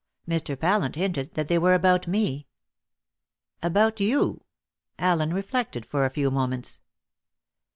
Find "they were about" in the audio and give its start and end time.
1.47-2.07